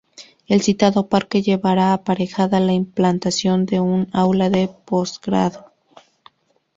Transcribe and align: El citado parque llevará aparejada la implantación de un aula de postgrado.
El 0.47 0.63
citado 0.63 1.09
parque 1.09 1.43
llevará 1.43 1.93
aparejada 1.93 2.59
la 2.59 2.73
implantación 2.73 3.67
de 3.67 3.81
un 3.81 4.09
aula 4.13 4.49
de 4.49 4.67
postgrado. 4.67 5.73